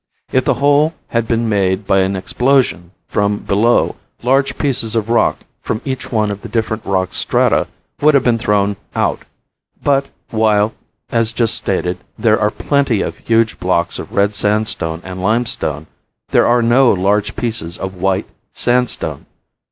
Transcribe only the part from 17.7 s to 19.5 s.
of white sandstone.